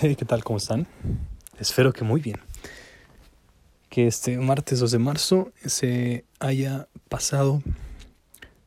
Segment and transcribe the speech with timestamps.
[0.00, 0.44] ¿Qué tal?
[0.44, 0.86] ¿Cómo están?
[1.58, 2.36] Espero que muy bien.
[3.90, 7.64] Que este martes 2 de marzo se haya pasado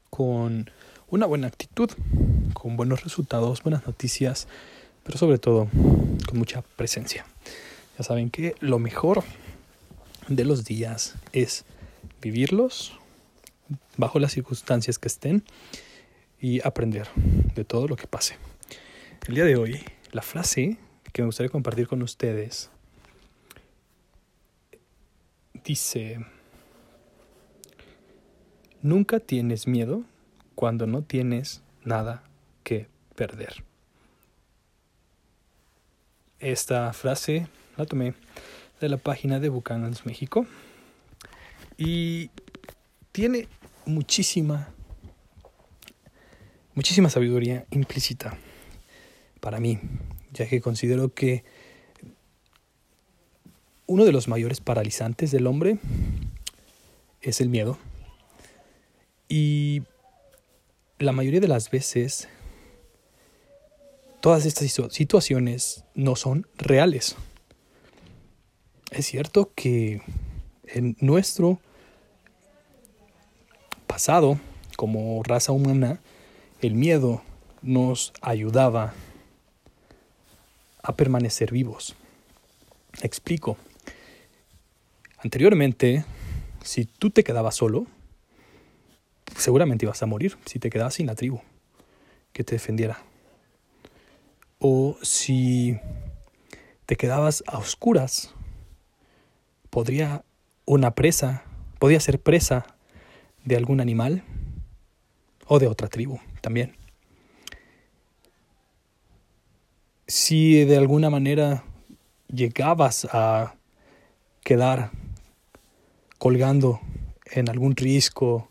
[0.10, 0.70] con
[1.08, 1.90] una buena actitud,
[2.54, 4.50] con buenos resultados, buenas noticias,
[5.06, 5.70] pero sobre todo
[6.28, 7.26] con mucha presencia.
[7.98, 9.24] Ya saben que lo mejor
[10.28, 11.64] de los días es
[12.22, 12.92] vivirlos
[13.96, 15.46] bajo las circunstancias que estén
[16.42, 17.08] y aprender
[17.56, 18.36] de todo lo que pase.
[19.30, 20.78] El día de hoy, la frase
[21.12, 22.72] que me gustaría compartir con ustedes
[25.64, 26.26] dice,
[28.82, 30.04] nunca tienes miedo
[30.56, 32.24] cuando no tienes nada
[32.64, 33.64] que perder.
[36.40, 37.48] Esta frase
[37.78, 38.16] la tomé
[38.80, 40.48] de la página de Bucanans México
[41.78, 42.32] y
[43.12, 43.48] tiene
[43.86, 44.70] muchísima
[46.74, 48.38] muchísima sabiduría implícita
[49.40, 49.80] para mí
[50.32, 51.44] ya que considero que
[53.86, 55.78] uno de los mayores paralizantes del hombre
[57.22, 57.78] es el miedo.
[59.28, 59.84] Y
[61.00, 62.28] la mayoría de las veces
[64.22, 67.16] todas estas situaciones no son reales.
[68.92, 70.02] Es cierto que
[70.68, 71.60] en nuestro
[73.88, 74.40] pasado
[74.82, 76.00] como raza humana,
[76.60, 77.22] el miedo
[77.62, 78.96] nos ayudaba
[80.84, 81.96] a permanecer vivos.
[83.02, 83.58] Explico.
[85.18, 86.04] Anteriormente,
[86.64, 87.86] si tú te quedabas solo,
[89.38, 91.42] seguramente ibas a morir si te quedabas sin la tribu
[92.34, 93.00] que te defendiera.
[94.60, 95.80] O si
[96.86, 98.34] te quedabas a oscuras,
[99.70, 100.24] podría
[100.66, 101.44] una presa,
[101.80, 102.66] podía ser presa
[103.44, 104.24] de algún animal
[105.48, 106.81] o de otra tribu también.
[110.12, 111.64] Si de alguna manera
[112.28, 113.56] llegabas a
[114.44, 114.92] quedar
[116.18, 116.82] colgando
[117.32, 118.50] en algún risco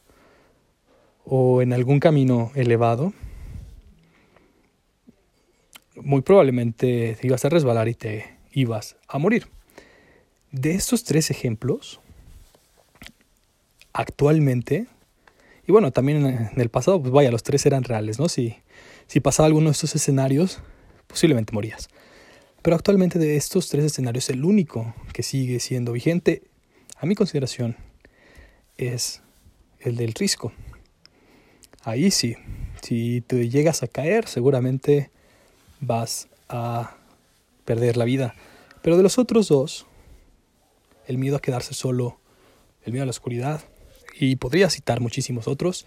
[1.27, 3.13] o en algún camino elevado,
[5.97, 9.47] muy probablemente te ibas a resbalar y te ibas a morir.
[10.53, 12.01] De estos tres ejemplos,
[13.93, 14.87] actualmente,
[15.69, 18.31] y bueno, también en el pasado, pues vaya, los tres eran reales, ¿no?
[18.31, 18.57] Si,
[19.07, 20.63] si pasaba alguno de estos escenarios,
[21.11, 21.91] posiblemente morías.
[22.63, 26.43] Pero actualmente de estos tres escenarios el único que sigue siendo vigente,
[26.97, 27.77] a mi consideración,
[28.77, 29.23] es
[29.81, 30.53] el del risco.
[31.83, 32.37] Ahí sí,
[32.83, 35.11] si te llegas a caer, seguramente
[35.81, 36.97] vas a
[37.65, 38.35] perder la vida.
[38.83, 39.87] Pero de los otros dos,
[41.07, 42.21] el miedo a quedarse solo,
[42.85, 43.63] el miedo a la oscuridad,
[44.19, 45.87] y podría citar muchísimos otros,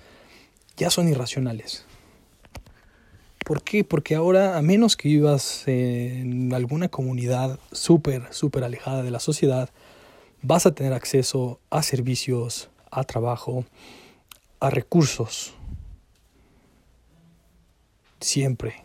[0.76, 1.86] ya son irracionales.
[3.44, 3.84] ¿Por qué?
[3.84, 9.70] Porque ahora, a menos que vivas en alguna comunidad súper, súper alejada de la sociedad,
[10.42, 13.66] vas a tener acceso a servicios, a trabajo,
[14.62, 15.54] a recursos.
[18.22, 18.76] Siempre.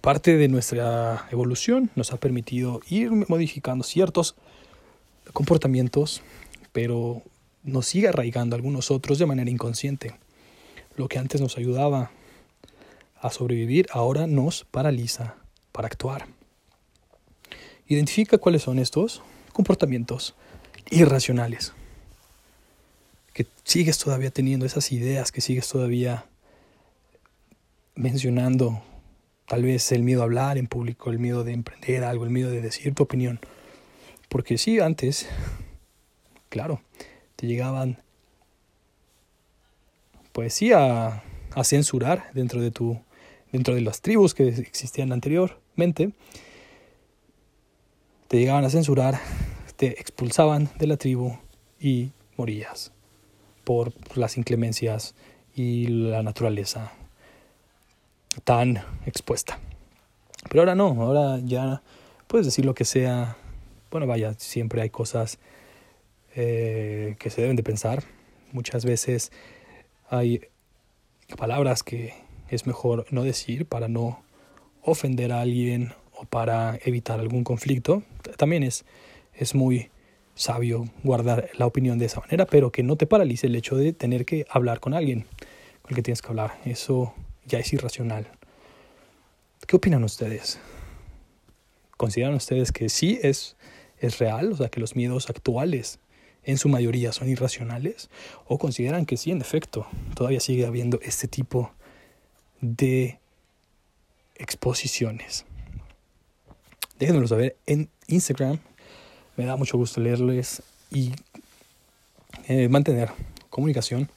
[0.00, 4.34] Parte de nuestra evolución nos ha permitido ir modificando ciertos
[5.32, 6.22] comportamientos,
[6.72, 7.22] pero
[7.62, 10.16] nos sigue arraigando algunos otros de manera inconsciente.
[10.96, 12.10] Lo que antes nos ayudaba
[13.20, 15.36] a sobrevivir ahora nos paraliza
[15.70, 16.26] para actuar.
[17.86, 19.22] Identifica cuáles son estos
[19.52, 20.34] comportamientos
[20.90, 21.72] irracionales.
[23.32, 26.26] Que sigues todavía teniendo esas ideas, que sigues todavía
[27.94, 28.82] mencionando
[29.46, 32.50] tal vez el miedo a hablar en público, el miedo de emprender algo, el miedo
[32.50, 33.40] de decir tu opinión.
[34.28, 35.26] Porque sí, antes,
[36.48, 36.80] claro,
[37.36, 38.02] te llegaban
[40.32, 41.22] pues sí, a,
[41.62, 42.98] censurar dentro de tu
[43.52, 46.12] dentro de las tribus que existían anteriormente,
[48.28, 49.20] te llegaban a censurar,
[49.76, 51.36] te expulsaban de la tribu
[51.78, 52.92] y morías
[53.64, 55.14] por las inclemencias
[55.54, 56.92] y la naturaleza
[58.44, 59.58] tan expuesta.
[60.48, 61.82] Pero ahora no, ahora ya
[62.26, 63.36] puedes decir lo que sea.
[63.90, 65.38] Bueno, vaya, siempre hay cosas
[66.34, 68.02] eh, que se deben de pensar.
[68.52, 69.30] Muchas veces
[70.12, 70.42] hay
[71.38, 72.12] palabras que
[72.50, 74.22] es mejor no decir para no
[74.82, 78.02] ofender a alguien o para evitar algún conflicto.
[78.36, 78.84] También es,
[79.32, 79.88] es muy
[80.34, 83.94] sabio guardar la opinión de esa manera, pero que no te paralice el hecho de
[83.94, 85.24] tener que hablar con alguien
[85.80, 86.58] con el que tienes que hablar.
[86.66, 87.14] Eso
[87.46, 88.28] ya es irracional.
[89.66, 90.60] ¿Qué opinan ustedes?
[91.96, 93.56] ¿Consideran ustedes que sí es,
[93.98, 94.52] es real?
[94.52, 96.00] O sea, que los miedos actuales
[96.44, 98.10] en su mayoría son irracionales
[98.46, 101.72] o consideran que sí, en efecto, todavía sigue habiendo este tipo
[102.60, 103.18] de
[104.36, 105.44] exposiciones.
[106.98, 108.58] Déjenmelo saber en Instagram.
[109.36, 111.12] Me da mucho gusto leerles y
[112.48, 113.10] eh, mantener
[113.50, 114.10] comunicación.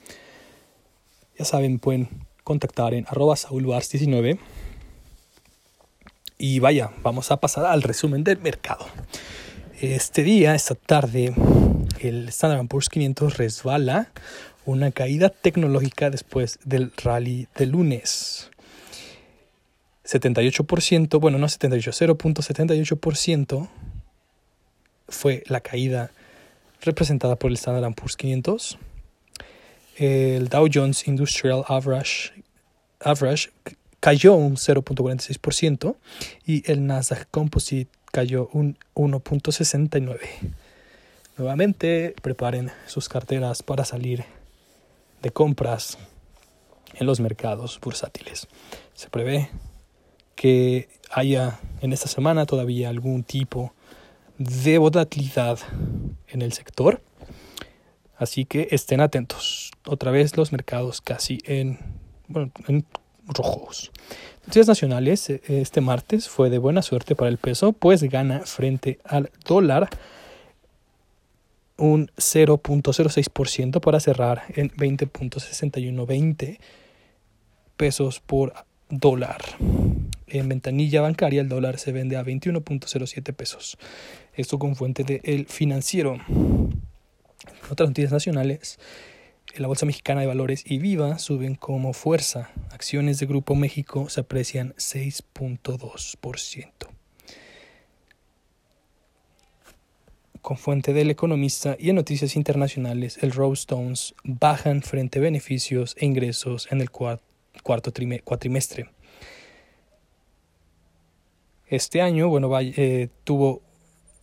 [1.38, 2.10] Ya saben, pueden
[2.44, 4.40] contactar en arroba saulbars19.
[6.38, 8.86] Y vaya, vamos a pasar al resumen del mercado.
[9.82, 11.34] Este día, esta tarde,
[12.00, 14.10] el Standard Poor's 500 resbala
[14.66, 18.50] una caída tecnológica después del rally de lunes.
[20.06, 23.70] 78%, bueno, no 78, 0.78%
[25.08, 26.12] fue la caída
[26.82, 28.78] representada por el Standard Poor's 500.
[29.98, 32.44] El Dow Jones Industrial Average,
[33.00, 33.50] average
[34.00, 35.96] cayó un 0.46%
[36.46, 40.20] y el Nasdaq Composite cayó un 1.69%.
[41.38, 44.24] Nuevamente, preparen sus carteras para salir
[45.22, 45.98] de compras
[46.94, 48.48] en los mercados bursátiles.
[48.94, 49.50] Se prevé
[50.36, 53.74] que haya en esta semana todavía algún tipo
[54.38, 55.60] de volatilidad
[56.30, 57.02] en el sector.
[58.18, 59.72] Así que estén atentos.
[59.86, 61.80] Otra vez los mercados casi en,
[62.30, 62.86] bueno, en
[63.28, 63.92] rojos.
[64.44, 69.32] Noticias nacionales este martes fue de buena suerte para el peso, pues gana frente al
[69.46, 69.90] dólar
[71.78, 76.58] un 0.06% para cerrar en 20.6120
[77.76, 78.54] pesos por
[78.90, 79.44] dólar.
[80.28, 83.78] En ventanilla bancaria el dólar se vende a 21.07 pesos.
[84.34, 86.18] Esto con fuente de El Financiero.
[87.70, 88.80] otras noticias nacionales,
[89.56, 92.52] la Bolsa Mexicana de Valores y Viva suben como fuerza.
[92.72, 96.95] Acciones de Grupo México se aprecian 6.2%.
[100.46, 105.96] Con fuente del economista y en noticias internacionales, el Row Stones bajan frente a beneficios
[106.00, 107.92] e ingresos en el cuarto
[108.24, 108.92] cuatrimestre.
[111.66, 113.64] Este año, bueno, eh, tuvo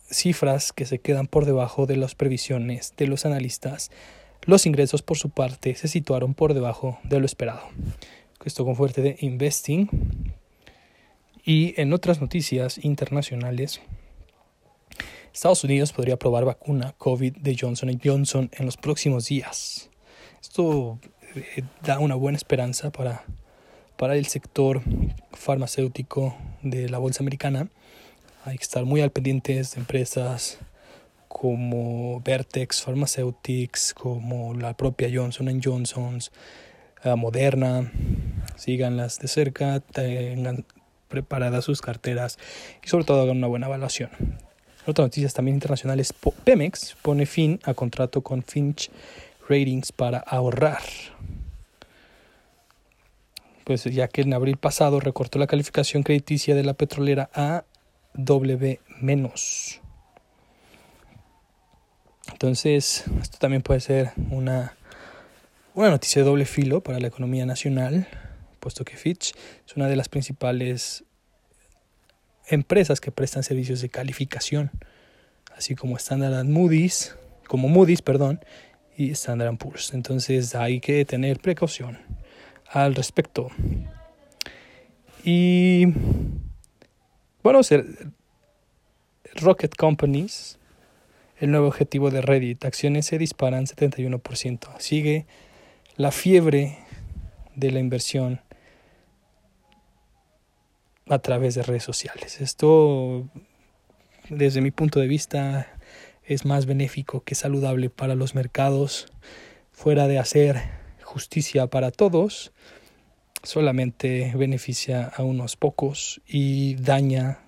[0.09, 3.91] cifras que se quedan por debajo de las previsiones de los analistas.
[4.43, 7.63] Los ingresos, por su parte, se situaron por debajo de lo esperado.
[8.45, 9.89] Esto con fuerte de Investing.
[11.45, 13.81] Y en otras noticias internacionales,
[15.33, 19.89] Estados Unidos podría aprobar vacuna COVID de Johnson Johnson en los próximos días.
[20.43, 20.99] Esto
[21.35, 23.25] eh, da una buena esperanza para,
[23.97, 24.83] para el sector
[25.33, 27.69] farmacéutico de la bolsa americana.
[28.45, 30.59] Hay que estar muy al pendientes de empresas
[31.29, 36.19] como Vertex Pharmaceutics, como la propia Johnson Johnson,
[37.07, 37.91] uh, Moderna.
[38.57, 40.67] Síganlas de cerca, tengan
[41.09, 42.39] preparadas sus carteras
[42.85, 44.11] y sobre todo hagan una buena evaluación.
[44.87, 46.13] Otras noticias también internacionales,
[46.45, 48.91] Pemex pone fin a contrato con Finch
[49.49, 50.83] Ratings para ahorrar.
[53.65, 57.65] Pues ya que en abril pasado recortó la calificación crediticia de la petrolera a
[58.15, 58.81] W.
[62.33, 64.75] Entonces, esto también puede ser una,
[65.75, 68.09] una noticia de doble filo para la economía nacional,
[68.59, 69.33] puesto que Fitch
[69.65, 71.05] es una de las principales
[72.47, 74.71] empresas que prestan servicios de calificación,
[75.57, 77.17] así como Standard Moody's,
[77.47, 78.41] como Moody's, perdón,
[78.97, 79.95] y Standard Poor's.
[79.95, 81.99] Entonces hay que tener precaución
[82.71, 83.51] al respecto.
[85.25, 85.87] Y
[87.43, 87.61] bueno,
[89.35, 90.59] Rocket Companies,
[91.39, 94.69] el nuevo objetivo de Reddit, acciones se disparan 71%.
[94.79, 95.27] Sigue
[95.97, 96.79] la fiebre
[97.55, 98.41] de la inversión
[101.09, 102.41] a través de redes sociales.
[102.41, 103.29] Esto,
[104.29, 105.69] desde mi punto de vista,
[106.25, 109.09] es más benéfico que saludable para los mercados,
[109.73, 110.61] fuera de hacer
[111.03, 112.53] justicia para todos,
[113.43, 117.41] solamente beneficia a unos pocos y daña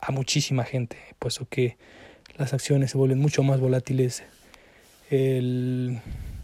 [0.00, 1.76] a muchísima gente, puesto que
[2.36, 4.22] las acciones se vuelven mucho más volátiles,
[5.10, 6.00] el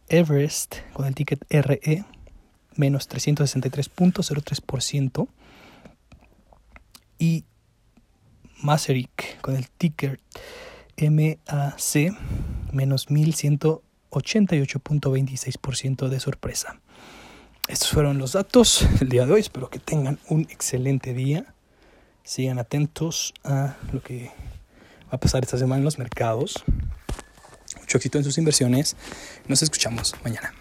[0.10, 2.06] Everest con el ticket RE
[2.76, 5.28] menos 363.03%
[7.18, 7.46] y
[8.62, 10.20] Maseric con el ticker
[10.98, 12.14] MAC
[12.72, 16.80] menos 1100 88.26% de sorpresa.
[17.68, 19.42] Estos fueron los datos del día de hoy.
[19.42, 21.54] Espero que tengan un excelente día.
[22.24, 24.32] Sigan atentos a lo que
[25.06, 26.64] va a pasar esta semana en los mercados.
[27.80, 28.96] Mucho éxito en sus inversiones.
[29.48, 30.54] Nos escuchamos mañana.